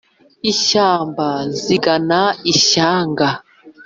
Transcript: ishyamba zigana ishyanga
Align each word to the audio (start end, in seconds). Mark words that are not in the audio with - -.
ishyamba 0.51 1.27
zigana 1.61 2.21
ishyanga 2.53 3.27